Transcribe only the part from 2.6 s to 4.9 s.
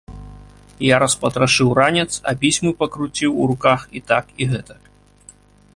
пакруціў у руках і так і гэтак.